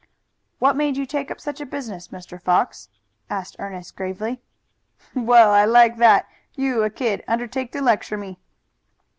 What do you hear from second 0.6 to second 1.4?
made you take up